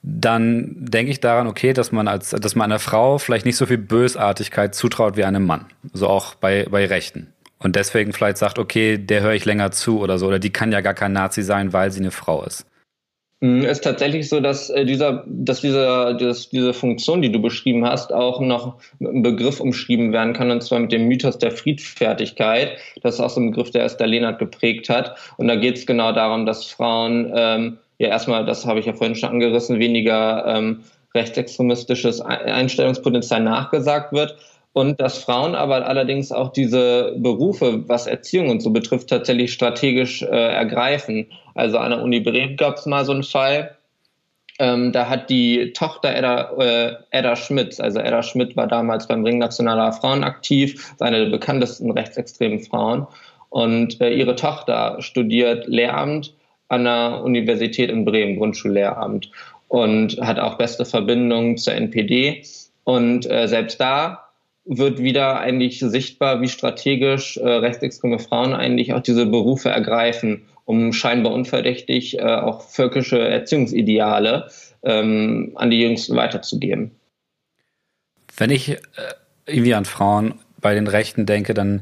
[0.04, 3.68] Dann denke ich daran, okay, dass man als, dass man einer Frau vielleicht nicht so
[3.68, 5.66] viel Bösartigkeit zutraut wie einem Mann.
[5.94, 7.28] So auch bei, bei Rechten.
[7.60, 10.72] Und deswegen vielleicht sagt, okay, der höre ich länger zu oder so, oder die kann
[10.72, 12.66] ja gar kein Nazi sein, weil sie eine Frau ist.
[13.44, 17.84] Mm, ist tatsächlich so, dass äh, dieser, dass dieser, dass diese Funktion, die du beschrieben
[17.86, 21.52] hast, auch noch mit einem Begriff umschrieben werden kann, und zwar mit dem Mythos der
[21.52, 22.78] Friedfertigkeit.
[23.02, 25.18] Das ist auch so ein Begriff, der Esther Lehnert geprägt hat.
[25.38, 28.94] Und da geht es genau darum, dass Frauen ähm, ja erstmal, das habe ich ja
[28.94, 30.82] vorhin schon angerissen, weniger ähm,
[31.16, 34.36] rechtsextremistisches Einstellungspotenzial nachgesagt wird.
[34.74, 40.22] Und dass Frauen aber allerdings auch diese Berufe, was Erziehung und so betrifft, tatsächlich strategisch
[40.22, 41.28] äh, ergreifen.
[41.56, 43.78] Also an der Uni Bremen gab es mal so einen Fall,
[44.62, 49.24] ähm, da hat die Tochter Edda, äh, Edda Schmidt, also Edda Schmidt war damals beim
[49.24, 53.08] Ring Nationaler Frauen aktiv, eine der bekanntesten rechtsextremen Frauen.
[53.50, 56.36] Und äh, ihre Tochter studiert Lehramt
[56.70, 59.32] an der Universität in Bremen, Grundschullehramt,
[59.68, 62.44] und hat auch beste Verbindungen zur NPD.
[62.84, 64.26] Und äh, selbst da
[64.66, 70.94] wird wieder eigentlich sichtbar, wie strategisch äh, rechtsextreme Frauen eigentlich auch diese Berufe ergreifen um
[70.94, 74.50] scheinbar unverdächtig äh, auch völkische Erziehungsideale
[74.84, 76.92] ähm, an die Jüngsten weiterzugeben.
[78.38, 78.78] Wenn ich äh,
[79.46, 81.82] irgendwie an Frauen bei den Rechten denke, dann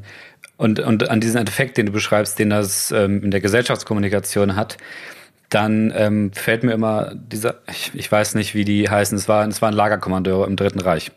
[0.56, 4.76] und, und an diesen Effekt, den du beschreibst, den das ähm, in der Gesellschaftskommunikation hat,
[5.50, 9.46] dann ähm, fällt mir immer dieser, ich, ich weiß nicht, wie die heißen, es war,
[9.46, 11.12] es war ein Lagerkommandeur im Dritten Reich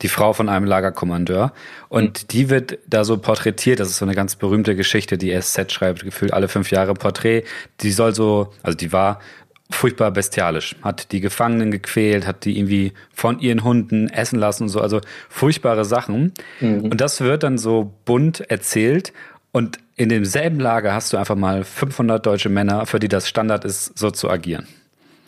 [0.00, 1.52] die Frau von einem Lagerkommandeur.
[1.88, 2.28] Und mhm.
[2.28, 3.80] die wird da so porträtiert.
[3.80, 7.44] Das ist so eine ganz berühmte Geschichte, die SZ schreibt, gefühlt alle fünf Jahre Porträt.
[7.80, 9.20] Die soll so, also die war
[9.70, 14.68] furchtbar bestialisch, hat die Gefangenen gequält, hat die irgendwie von ihren Hunden essen lassen und
[14.68, 16.32] so, also furchtbare Sachen.
[16.60, 16.82] Mhm.
[16.82, 19.12] Und das wird dann so bunt erzählt
[19.50, 23.64] und in demselben Lager hast du einfach mal 500 deutsche Männer, für die das Standard
[23.64, 24.66] ist, so zu agieren.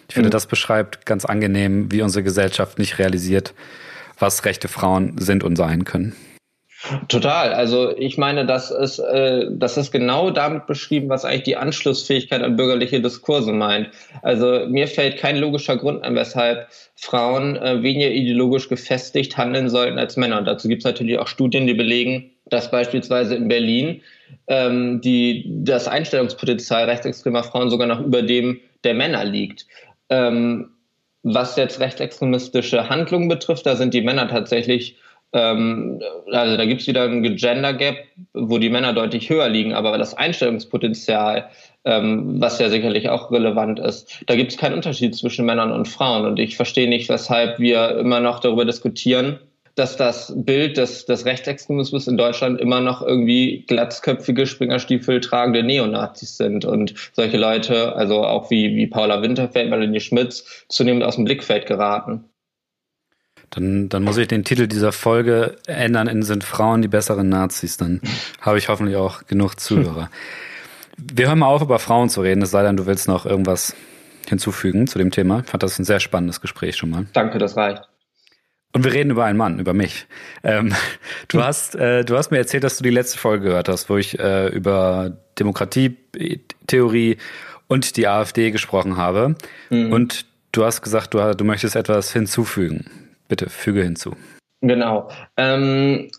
[0.08, 0.32] Ich finde, mhm.
[0.32, 3.54] das beschreibt ganz angenehm, wie unsere Gesellschaft nicht realisiert,
[4.24, 6.16] was rechte Frauen sind und sein können.
[7.08, 7.52] Total.
[7.54, 12.42] Also ich meine, das ist, äh, das ist genau damit beschrieben, was eigentlich die Anschlussfähigkeit
[12.42, 13.90] an bürgerliche Diskurse meint.
[14.22, 19.98] Also mir fällt kein logischer Grund an, weshalb Frauen äh, weniger ideologisch gefestigt handeln sollten
[19.98, 20.38] als Männer.
[20.38, 24.02] Und dazu gibt es natürlich auch Studien, die belegen, dass beispielsweise in Berlin
[24.48, 29.66] ähm, die, das Einstellungspotenzial rechtsextremer Frauen sogar noch über dem der Männer liegt.
[30.10, 30.73] Ähm,
[31.24, 34.96] was jetzt rechtsextremistische Handlungen betrifft, da sind die Männer tatsächlich,
[35.32, 37.96] ähm, also da gibt es wieder ein Gender Gap,
[38.34, 41.48] wo die Männer deutlich höher liegen, aber das Einstellungspotenzial,
[41.86, 45.88] ähm, was ja sicherlich auch relevant ist, da gibt es keinen Unterschied zwischen Männern und
[45.88, 46.26] Frauen.
[46.26, 49.38] Und ich verstehe nicht, weshalb wir immer noch darüber diskutieren,
[49.74, 56.36] dass das Bild des, des Rechtsextremismus in Deutschland immer noch irgendwie glatzköpfige, Springerstiefel tragende Neonazis
[56.36, 61.24] sind und solche Leute, also auch wie, wie Paula Winterfeld, Melanie Schmitz, zunehmend aus dem
[61.24, 62.24] Blickfeld geraten.
[63.50, 67.76] Dann, dann muss ich den Titel dieser Folge ändern in Sind Frauen die besseren Nazis.
[67.76, 68.00] Dann
[68.40, 70.10] habe ich hoffentlich auch genug Zuhörer.
[70.96, 73.74] Wir hören mal auf, über Frauen zu reden, es sei denn, du willst noch irgendwas
[74.28, 75.40] hinzufügen zu dem Thema.
[75.40, 77.06] Ich fand das ein sehr spannendes Gespräch schon mal.
[77.12, 77.82] Danke, das reicht.
[78.74, 80.06] Und wir reden über einen Mann, über mich.
[80.42, 80.74] Ähm,
[81.28, 83.96] du hast, äh, du hast mir erzählt, dass du die letzte Folge gehört hast, wo
[83.96, 87.16] ich äh, über Demokratietheorie
[87.68, 89.36] und die AfD gesprochen habe.
[89.70, 89.92] Mhm.
[89.92, 92.86] Und du hast gesagt, du, du möchtest etwas hinzufügen.
[93.28, 94.16] Bitte füge hinzu.
[94.60, 95.08] Genau.
[95.36, 96.10] Ähm,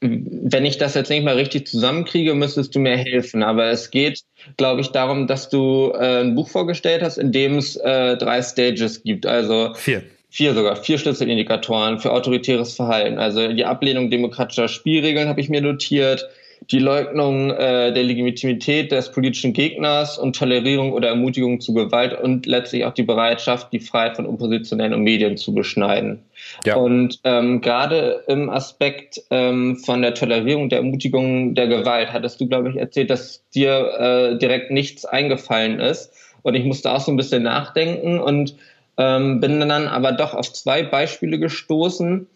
[0.00, 3.42] wenn ich das jetzt nicht mal richtig zusammenkriege, müsstest du mir helfen.
[3.42, 4.20] Aber es geht,
[4.58, 8.42] glaube ich, darum, dass du äh, ein Buch vorgestellt hast, in dem es äh, drei
[8.42, 9.24] Stages gibt.
[9.24, 13.18] Also vier vier sogar, vier Schlüsselindikatoren für autoritäres Verhalten.
[13.18, 16.26] Also die Ablehnung demokratischer Spielregeln habe ich mir notiert,
[16.70, 22.46] die Leugnung äh, der Legitimität des politischen Gegners und Tolerierung oder Ermutigung zu Gewalt und
[22.46, 26.22] letztlich auch die Bereitschaft, die Freiheit von Oppositionellen und Medien zu beschneiden.
[26.64, 26.76] Ja.
[26.76, 32.46] Und ähm, gerade im Aspekt ähm, von der Tolerierung, der Ermutigung der Gewalt hattest du,
[32.46, 36.10] glaube ich, erzählt, dass dir äh, direkt nichts eingefallen ist.
[36.42, 38.56] Und ich musste auch so ein bisschen nachdenken und
[38.96, 42.26] ähm, bin dann aber doch auf zwei Beispiele gestoßen,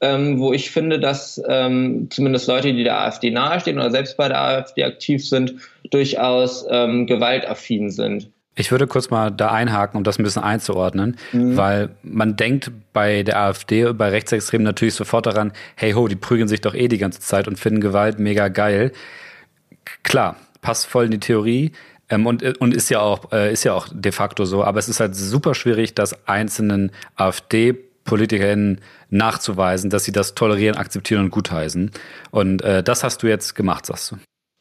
[0.00, 4.28] ähm, wo ich finde, dass ähm, zumindest Leute, die der AfD nahestehen oder selbst bei
[4.28, 5.54] der AfD aktiv sind,
[5.90, 8.30] durchaus ähm, gewaltaffin sind.
[8.58, 11.56] Ich würde kurz mal da einhaken, um das ein bisschen einzuordnen, mhm.
[11.58, 16.48] weil man denkt bei der AfD, bei Rechtsextremen natürlich sofort daran, hey ho, die prügeln
[16.48, 18.92] sich doch eh die ganze Zeit und finden Gewalt mega geil.
[20.02, 21.72] Klar, passt voll in die Theorie.
[22.08, 24.62] Ähm, und, und ist ja auch, äh, ist ja auch de facto so.
[24.64, 31.24] Aber es ist halt super schwierig, das einzelnen AfD-PolitikerInnen nachzuweisen, dass sie das tolerieren, akzeptieren
[31.24, 31.90] und gutheißen.
[32.30, 34.16] Und äh, das hast du jetzt gemacht, sagst du.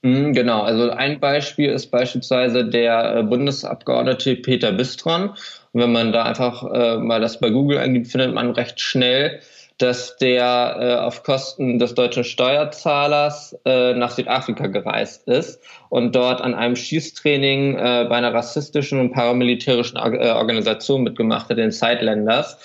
[0.06, 5.30] Mhm, genau, also ein Beispiel ist beispielsweise der äh, Bundesabgeordnete Peter Bistron.
[5.30, 9.42] Und wenn man da einfach äh, mal das bei Google eingibt, findet man recht schnell
[9.78, 16.42] dass der äh, auf Kosten des deutschen Steuerzahlers äh, nach Südafrika gereist ist und dort
[16.42, 22.58] an einem Schießtraining äh, bei einer rassistischen und paramilitärischen äh, Organisation mitgemacht hat, den Sidelanders.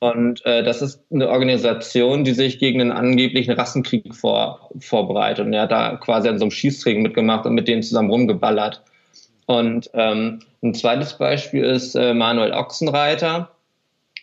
[0.00, 5.46] Und äh, das ist eine Organisation, die sich gegen einen angeblichen Rassenkrieg vor, vorbereitet.
[5.46, 8.82] Und er hat da quasi an so einem Schießtraining mitgemacht und mit denen zusammen rumgeballert.
[9.46, 13.50] Und ähm, ein zweites Beispiel ist äh, Manuel Ochsenreiter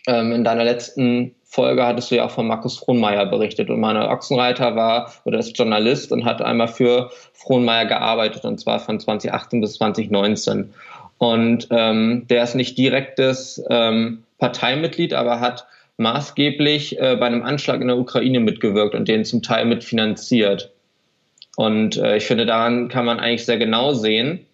[0.06, 4.08] ähm, in deiner letzten Folge hattest du ja auch von Markus Frohnmeier berichtet und Manuel
[4.08, 9.62] Ochsenreiter war oder ist Journalist und hat einmal für Frohnmeier gearbeitet und zwar von 2018
[9.62, 10.74] bis 2019.
[11.16, 15.66] Und ähm, der ist nicht direktes ähm, Parteimitglied, aber hat
[15.96, 20.74] maßgeblich äh, bei einem Anschlag in der Ukraine mitgewirkt und den zum Teil mitfinanziert.
[21.56, 24.44] Und äh, ich finde, daran kann man eigentlich sehr genau sehen,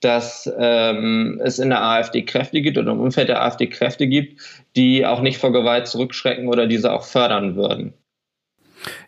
[0.00, 4.40] dass ähm, es in der AfD Kräfte gibt oder im Umfeld der AfD Kräfte gibt,
[4.76, 7.94] die auch nicht vor Gewalt zurückschrecken oder diese auch fördern würden.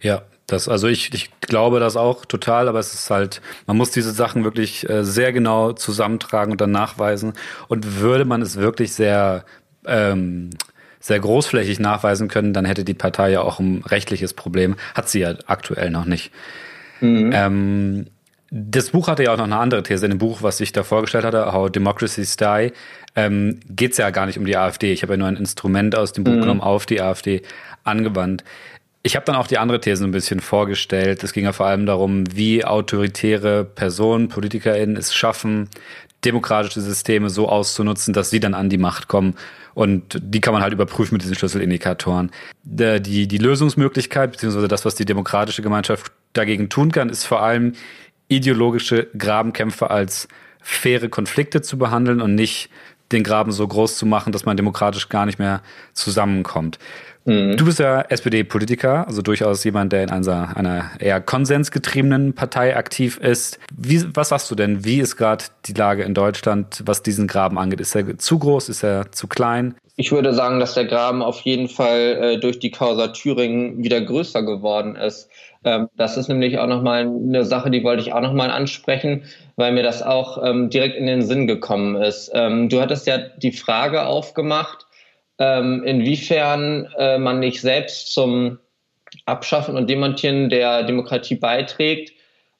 [0.00, 3.92] Ja, das, also ich, ich glaube das auch total, aber es ist halt, man muss
[3.92, 7.34] diese Sachen wirklich äh, sehr genau zusammentragen und dann nachweisen.
[7.68, 9.44] Und würde man es wirklich sehr,
[9.86, 10.50] ähm,
[10.98, 14.74] sehr großflächig nachweisen können, dann hätte die Partei ja auch ein rechtliches Problem.
[14.94, 16.32] Hat sie ja aktuell noch nicht.
[17.00, 17.30] Mhm.
[17.32, 18.06] Ähm,
[18.50, 20.06] das Buch hatte ja auch noch eine andere These.
[20.06, 22.72] In dem Buch, was ich da vorgestellt hatte, How Democracies Die,
[23.14, 24.92] ähm, geht es ja gar nicht um die AfD.
[24.92, 26.40] Ich habe ja nur ein Instrument aus dem Buch mhm.
[26.40, 27.42] genommen, auf die AfD
[27.84, 28.44] angewandt.
[29.02, 31.22] Ich habe dann auch die andere These ein bisschen vorgestellt.
[31.22, 35.68] Es ging ja vor allem darum, wie autoritäre Personen, PolitikerInnen es schaffen,
[36.24, 39.36] demokratische Systeme so auszunutzen, dass sie dann an die Macht kommen.
[39.74, 42.30] Und die kann man halt überprüfen mit diesen Schlüsselindikatoren.
[42.64, 47.74] Die, die Lösungsmöglichkeit, beziehungsweise das, was die demokratische Gemeinschaft dagegen tun kann, ist vor allem
[48.30, 50.28] ideologische Grabenkämpfe als
[50.62, 52.70] faire Konflikte zu behandeln und nicht
[53.12, 55.62] den Graben so groß zu machen, dass man demokratisch gar nicht mehr
[55.94, 56.78] zusammenkommt.
[57.24, 57.56] Mhm.
[57.56, 63.18] Du bist ja SPD-Politiker, also durchaus jemand, der in einer, einer eher konsensgetriebenen Partei aktiv
[63.18, 63.58] ist.
[63.76, 64.84] Wie, was sagst du denn?
[64.84, 67.80] Wie ist gerade die Lage in Deutschland, was diesen Graben angeht?
[67.80, 68.68] Ist er zu groß?
[68.68, 69.74] Ist er zu klein?
[69.96, 74.00] Ich würde sagen, dass der Graben auf jeden Fall äh, durch die Causa Thüringen wieder
[74.00, 75.28] größer geworden ist.
[75.64, 79.24] Ähm, das ist nämlich auch nochmal eine Sache, die wollte ich auch nochmal ansprechen,
[79.56, 82.30] weil mir das auch ähm, direkt in den Sinn gekommen ist.
[82.34, 84.86] Ähm, du hattest ja die Frage aufgemacht,
[85.38, 88.58] ähm, inwiefern äh, man nicht selbst zum
[89.26, 92.12] Abschaffen und Demontieren der Demokratie beiträgt,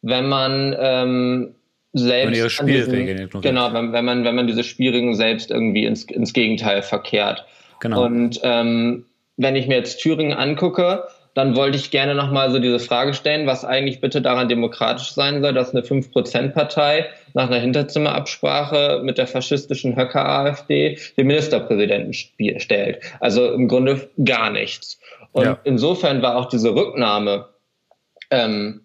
[0.03, 1.55] wenn man ähm,
[1.93, 6.05] selbst ihre Spielregeln diesen, genau wenn, wenn, man wenn man diese Spielregeln selbst irgendwie ins,
[6.05, 7.45] ins Gegenteil verkehrt
[7.81, 8.05] genau.
[8.05, 12.79] und ähm, wenn ich mir jetzt Thüringen angucke dann wollte ich gerne nochmal so diese
[12.79, 19.01] Frage stellen, was eigentlich bitte daran demokratisch sein soll, dass eine 5%-Partei nach einer Hinterzimmerabsprache
[19.05, 22.13] mit der faschistischen Höcker-AfD den Ministerpräsidenten
[22.61, 23.01] stellt.
[23.21, 24.99] Also im Grunde gar nichts.
[25.33, 25.59] Und ja.
[25.65, 27.47] insofern war auch diese Rücknahme
[28.31, 28.83] ähm,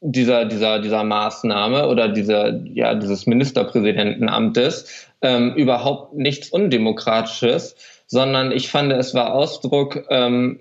[0.00, 8.68] dieser, dieser, dieser Maßnahme oder dieser, ja, dieses Ministerpräsidentenamtes ähm, überhaupt nichts Undemokratisches, sondern ich
[8.68, 10.60] fand, es war Ausdruck ähm,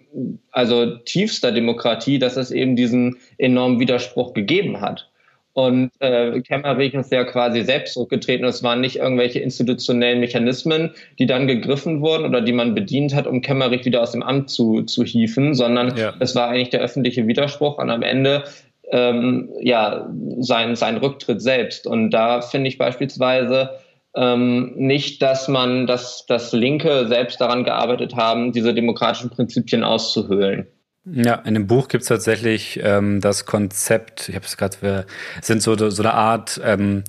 [0.52, 5.10] also tiefster Demokratie, dass es eben diesen enormen Widerspruch gegeben hat.
[5.54, 8.46] Und äh, Kemmerich ist ja quasi selbst zurückgetreten.
[8.46, 13.26] Es waren nicht irgendwelche institutionellen Mechanismen, die dann gegriffen wurden oder die man bedient hat,
[13.26, 16.14] um Kemmerich wieder aus dem Amt zu, zu hieven, sondern ja.
[16.20, 18.44] es war eigentlich der öffentliche Widerspruch und am Ende
[18.92, 21.88] ähm, ja sein, sein Rücktritt selbst.
[21.88, 23.70] Und da finde ich beispielsweise,
[24.16, 30.68] ähm, nicht, dass man, dass, dass Linke selbst daran gearbeitet haben, diese demokratischen Prinzipien auszuhöhlen.
[31.06, 35.06] Ja, in dem Buch gibt es tatsächlich ähm, das Konzept, ich habe es gerade,
[35.42, 37.04] sind so, so eine Art ähm,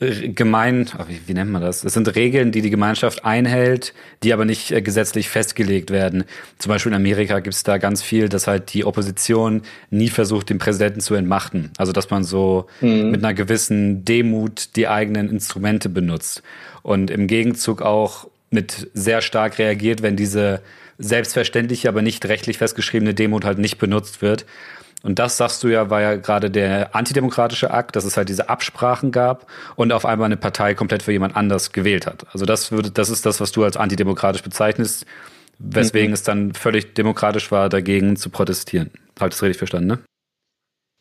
[0.00, 0.88] gemein,
[1.26, 1.84] wie, nennt man das?
[1.84, 6.24] Es sind Regeln, die die Gemeinschaft einhält, die aber nicht äh, gesetzlich festgelegt werden.
[6.58, 10.50] Zum Beispiel in Amerika gibt es da ganz viel, dass halt die Opposition nie versucht,
[10.50, 11.70] den Präsidenten zu entmachten.
[11.78, 13.10] Also dass man so mhm.
[13.10, 16.42] mit einer gewissen Demut die eigenen Instrumente benutzt.
[16.82, 20.60] Und im Gegenzug auch mit sehr stark reagiert, wenn diese
[20.98, 24.44] selbstverständliche, aber nicht rechtlich festgeschriebene Demut halt nicht benutzt wird.
[25.04, 28.48] Und das, sagst du ja, war ja gerade der antidemokratische Akt, dass es halt diese
[28.48, 32.26] Absprachen gab und auf einmal eine Partei komplett für jemand anders gewählt hat.
[32.32, 35.04] Also das würde, das ist das, was du als antidemokratisch bezeichnest,
[35.58, 36.14] weswegen mhm.
[36.14, 38.90] es dann völlig demokratisch war, dagegen zu protestieren.
[39.20, 39.98] Halt das richtig verstanden, ne?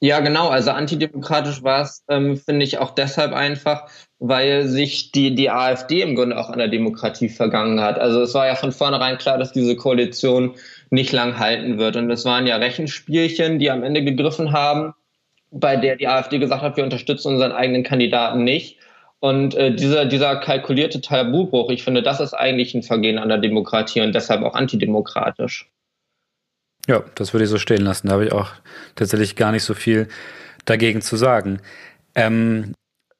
[0.01, 0.49] Ja, genau.
[0.49, 3.89] Also antidemokratisch war es, ähm, finde ich, auch deshalb einfach,
[4.19, 7.97] weil sich die, die AfD im Grunde auch an der Demokratie vergangen hat.
[7.99, 10.55] Also es war ja von vornherein klar, dass diese Koalition
[10.93, 11.95] nicht lang halten wird.
[11.95, 14.93] Und es waren ja Rechenspielchen, die am Ende gegriffen haben,
[15.51, 18.77] bei der die AfD gesagt hat, wir unterstützen unseren eigenen Kandidaten nicht.
[19.19, 23.39] Und äh, dieser, dieser kalkulierte Tabubruch, ich finde, das ist eigentlich ein Vergehen an der
[23.39, 25.69] Demokratie und deshalb auch antidemokratisch.
[26.87, 28.07] Ja, das würde ich so stehen lassen.
[28.07, 28.51] Da habe ich auch
[28.95, 30.07] tatsächlich gar nicht so viel
[30.65, 31.59] dagegen zu sagen.
[32.13, 32.73] Ähm,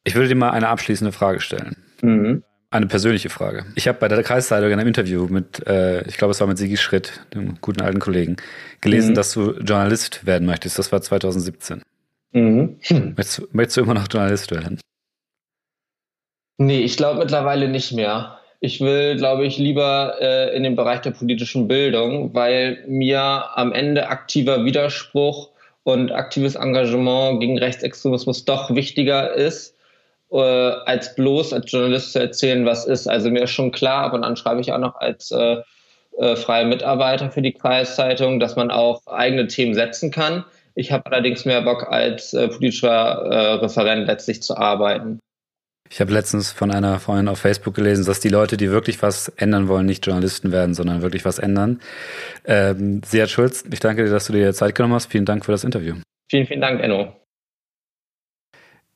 [0.04, 1.78] ich würde dir mal eine abschließende Frage stellen.
[2.02, 2.44] Mhm.
[2.74, 3.68] Eine persönliche Frage.
[3.76, 6.58] Ich habe bei der Kreiszeitung in einem Interview mit, äh, ich glaube, es war mit
[6.58, 8.36] Sigi Schritt, dem guten alten Kollegen,
[8.82, 9.14] gelesen, mhm.
[9.14, 10.80] dass du Journalist werden möchtest.
[10.80, 11.84] Das war 2017.
[12.32, 12.80] Mhm.
[12.82, 13.14] Hm.
[13.16, 14.80] Möchtest, möchtest, du immer noch Journalist werden?
[16.58, 18.40] Nee, ich glaube mittlerweile nicht mehr.
[18.60, 23.72] Ich will, glaube ich, lieber äh, in den Bereich der politischen Bildung, weil mir am
[23.72, 25.52] Ende aktiver Widerspruch
[25.84, 29.73] und aktives Engagement gegen Rechtsextremismus doch wichtiger ist,
[30.34, 33.08] äh, als bloß als Journalist zu erzählen, was ist.
[33.08, 35.58] Also mir ist schon klar, ab und an schreibe ich auch noch als äh,
[36.18, 40.44] äh, freie Mitarbeiter für die Kreiszeitung, dass man auch eigene Themen setzen kann.
[40.76, 45.20] Ich habe allerdings mehr Bock, als äh, politischer äh, Referent letztlich zu arbeiten.
[45.90, 49.30] Ich habe letztens von einer Freundin auf Facebook gelesen, dass die Leute, die wirklich was
[49.30, 51.80] ändern wollen, nicht Journalisten werden, sondern wirklich was ändern.
[52.46, 55.12] Ähm, Seat Schulz, ich danke dir, dass du dir Zeit genommen hast.
[55.12, 55.96] Vielen Dank für das Interview.
[56.32, 57.14] Vielen, vielen Dank, Enno.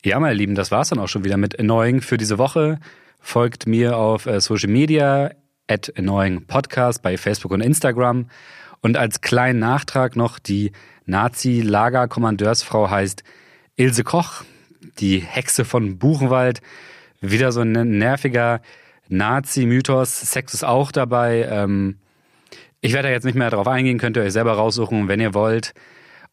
[0.08, 2.80] Ja, meine Lieben, das war's dann auch schon wieder mit Annoying für diese Woche.
[3.20, 5.32] Folgt mir auf äh, Social Media,
[5.68, 8.30] at Annoying Podcast bei Facebook und Instagram.
[8.80, 10.72] Und als kleinen Nachtrag noch, die
[11.08, 13.26] Nazi-Lagerkommandeursfrau heißt
[13.76, 14.46] Ilse Koch
[14.98, 16.62] die Hexe von Buchenwald.
[17.20, 18.62] Wieder so ein nerviger
[19.10, 20.22] Nazi-Mythos.
[20.22, 21.50] Sex ist auch dabei.
[21.52, 21.98] Ähm,
[22.80, 25.34] ich werde da jetzt nicht mehr drauf eingehen, könnt ihr euch selber raussuchen, wenn ihr
[25.34, 25.74] wollt.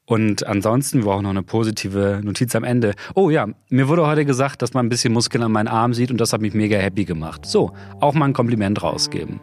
[0.06, 2.94] Und ansonsten, wir brauchen noch eine positive Notiz am Ende.
[3.14, 6.10] Oh ja, mir wurde heute gesagt, dass man ein bisschen Muskeln an meinen Arm sieht
[6.10, 7.46] und das hat mich mega happy gemacht.
[7.46, 9.40] So, auch mal ein Kompliment rausgeben.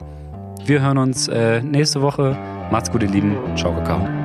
[0.65, 2.37] Wir hören uns äh, nächste Woche.
[2.71, 3.35] Macht's gut, ihr Lieben.
[3.55, 4.20] Ciao, Kakao.